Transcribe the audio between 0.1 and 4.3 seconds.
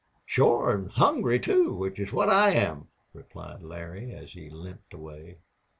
"Shore. An' hungry, too, which is what I am," replied Larry,